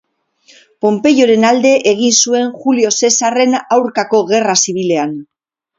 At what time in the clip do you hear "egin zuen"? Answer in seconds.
1.93-2.49